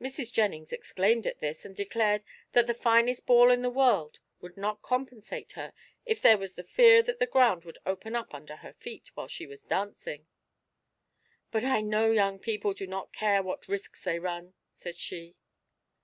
[0.00, 0.32] Mrs.
[0.32, 2.24] Jennings exclaimed at this, and declared
[2.54, 5.72] that the finest ball in the world would not compensate her
[6.04, 9.46] if there was the fear that the ground would open under her feet while she
[9.46, 10.26] was dancing.
[11.52, 15.36] "But I know young people do not care what risks they run," said she.